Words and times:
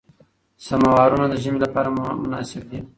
سمورونه 0.65 1.25
د 1.29 1.33
ژمي 1.43 1.59
لپاره 1.65 1.89
مناسب 2.23 2.63
دي. 2.69 2.79